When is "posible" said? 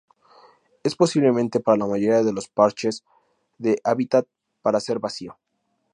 0.95-1.31